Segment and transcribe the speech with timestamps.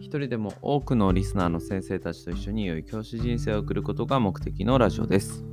[0.00, 5.44] 一人でも多くのリスナーの先生たちと一緒に良い教師人生を送ることが目的のラジオです。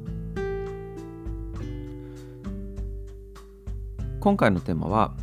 [4.21, 5.13] 今回のテーマは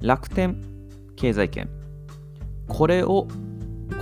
[0.00, 0.60] 楽天
[1.16, 1.68] 経済圏
[2.66, 3.28] これを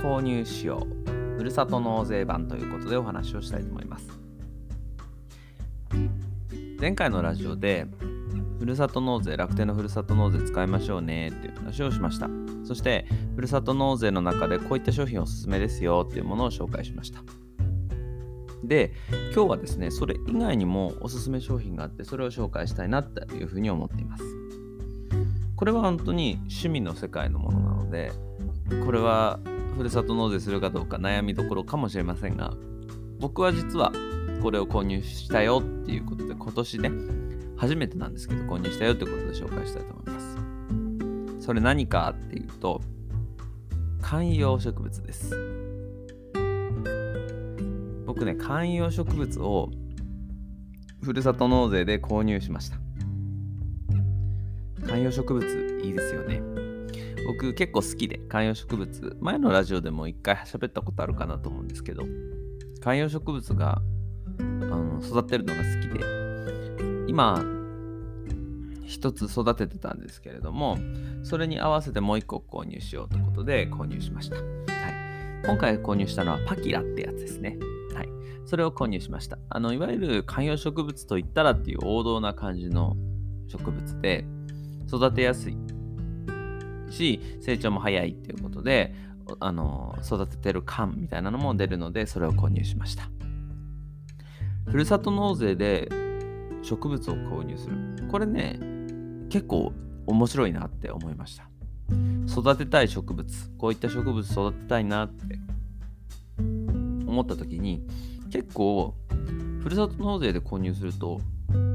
[0.01, 4.19] 購入しようふるさと納税版ということでお話をしたいと思います。
[6.79, 7.87] 前回のラジオで
[8.59, 12.29] ふるさと納税、楽天のふるさと納税使いましょうねっていう話をしました。
[12.65, 17.23] そして、ふるさと納税の中でこういった商品おすすめですよっていうものを紹介しました。
[18.65, 18.91] で、
[19.33, 24.23] 今日はですね、それ以外にもおすすめ商品があって、それを紹介したいなっていうふうに思っています。
[25.55, 28.11] これは本当に趣味の世界のものなので、
[28.85, 29.39] これは
[29.77, 32.53] ふるさと納税するかどうか悩みどころかもしれませんが、
[33.19, 33.93] 僕は実は
[34.41, 36.91] これを購入したよっていうことで、今年ね、
[37.59, 41.45] 初めてなんですけど購入したよということで紹介したいと思います。
[41.45, 42.81] それ何かっていうと
[44.01, 45.35] 観葉植物です。
[48.05, 49.69] 僕ね観葉植物を
[51.03, 52.77] ふるさと納税で購入しました。
[54.87, 56.41] 観葉植物いいですよね。
[57.27, 62.03] 僕結構好きで観葉植物前のラジオでも一回喋ったことあるかなと思うんですけど
[62.81, 63.81] 観葉植物が
[64.39, 66.28] あの育てるのが好きで
[67.09, 67.43] 今
[68.85, 70.77] 一つ育ててたんですけれども
[71.23, 74.45] それに合わせてもう一個購入しようということで購入しました、はい、
[75.45, 77.57] 今回購入したのはパキラってやつですね。
[77.95, 78.09] はい。
[78.45, 79.37] それを購入しました。
[79.49, 82.95] あのいわゆる観葉植物といったらっていう王道な感じの
[83.47, 84.25] 植物で
[84.87, 85.57] 育てやすい
[86.89, 88.93] し成長も早いっていうことで
[89.39, 93.09] あの育ててる感みたいなのも出るのでそれを購入しました。
[94.65, 95.89] ふるさと納税で
[96.69, 97.75] 植物を購入する。
[98.11, 98.59] これね
[99.29, 99.73] 結構
[100.05, 101.49] 面白いなって思いました。
[102.27, 105.39] 育てたい植物こういった植物育てたいなって
[106.37, 107.87] 思った時に
[108.31, 108.93] 結構
[109.63, 111.19] ふるさと納税で購入すると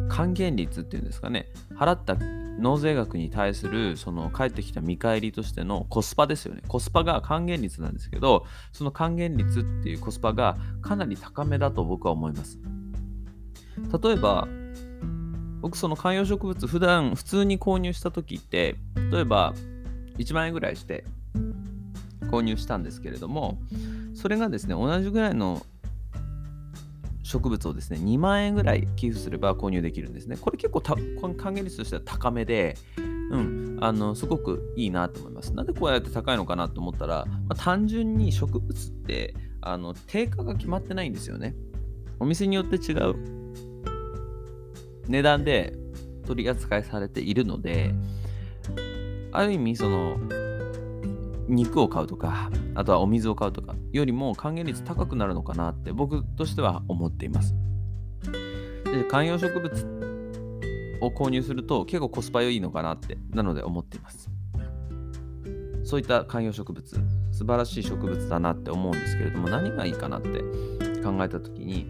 [0.09, 6.63] 還元率っていうんですかね払った納税額に対するその返ってきた見返りとしてのコスパですよね。
[6.69, 12.61] コスパが還元率なんですけどその還元率っていうコスパがかなり高めだと僕は思います。
[14.01, 14.47] 例えば
[15.65, 18.77] 僕その観葉植物普段普通に購入した時って
[19.11, 19.55] 例えば
[20.19, 21.05] 1万円ぐらいして
[22.31, 23.57] 購入したんですけれども
[24.15, 25.65] それがですね同じぐらいの
[27.23, 30.97] 植物をですね2万円ぐらい寄付すれば購入できるんですねこれ結構た
[31.41, 32.77] 還元率としては高めで
[33.31, 35.55] うん、あのすごくいいなと思います。
[35.55, 41.57] なんでこうやって高いのかなと思ったら、まあ、単純に植物ってあの定価が決まってないんですよね。
[42.21, 43.44] お店によって違う
[45.09, 45.75] 値段で
[46.27, 47.95] 取り扱いされているので
[49.33, 50.17] ある意味その
[51.49, 57.55] 肉を買うとかあとはお水を買うとかよりも還元率高くなるのかなって僕としては思っています。
[58.85, 64.31] で観葉植物を購入すると結構コスパいいのかなってなので思っています。
[65.85, 67.01] そういった観葉植物
[67.31, 70.29] 素晴らしい植物だなって思うんですけれども何がいいかなって
[71.03, 71.87] 考えた時に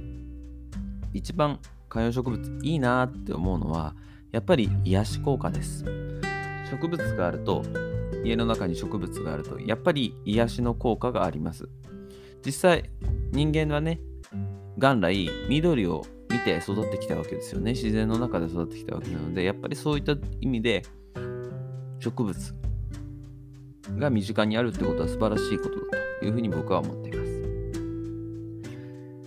[1.12, 3.94] 一番観葉植物いいなって思うのは
[4.32, 5.84] やっぱり癒し効果です。
[6.70, 7.62] 植物があると
[8.24, 11.68] 家の中に植物があるとやっぱり癒しの効果があります。
[12.44, 12.90] 実際
[13.32, 14.00] 人間はね
[14.76, 17.72] 元来緑を見て育ってきたわけですよね。
[17.72, 20.82] 自然の中で育ってきたわけなのでやっぱりそういった意味で
[22.00, 22.54] 植物
[23.96, 25.76] が身近にあるってことは素晴らしいことだ
[26.20, 27.42] というふうに僕は思っています。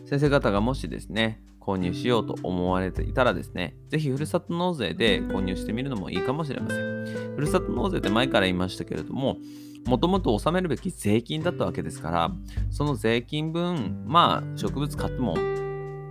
[0.09, 7.35] 先生方がもしですね購入しようと思われていたらですね、ぜひふるさと納税で購入してみるのもいいかもしれません。
[7.35, 9.35] ふるさと納税って前から言いましたけれども、
[9.85, 12.31] もともと納めるべき税金だったわけですから、
[12.71, 15.35] その税金分、まあ植物買っても、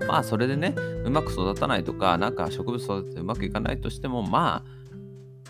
[0.06, 0.74] まあそれでね、
[1.04, 4.64] うまく育たないとか、なんか植物育ててうまくいかないとしても、まあ、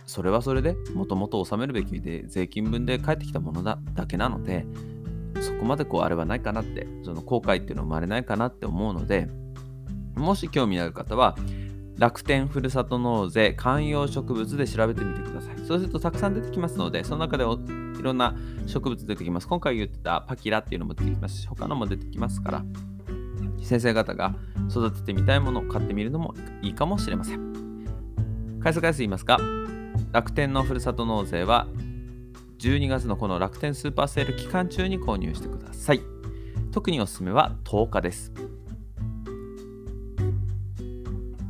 [0.07, 4.67] それはそれでもともと納めるべきで税金分で返ってきたものだだけなので、
[5.41, 9.29] そこまでこうあれはないかなって、その後悔っていうのは生まれないかなって思うので、
[10.17, 11.37] もし興味のある方は、
[11.99, 15.59] 楽天ふるさと納税観葉植物で調べてみてください。
[15.65, 18.35] そうするとたくさん出てきますので、その中でいろんな
[18.67, 19.49] 植物出てきます。
[19.49, 22.65] 今回言ってたパキラっていうのも出てきますし、他のも出てきますから、
[23.63, 24.35] 先生方が
[24.71, 27.55] 育ててみたいものを買ってみるのもいいかもしれません。
[28.63, 29.41] 回数回数言いますか、
[30.13, 31.67] 楽天のふるさと納税は
[32.59, 36.01] 12月のこの楽天スーパーセール期間中に購入してください。
[36.73, 38.33] 特におすすめは10日です。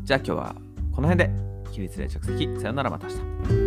[0.06, 0.55] じゃあ今日は
[0.93, 1.31] この辺で
[1.73, 3.65] 起立で着席さよならまた明日。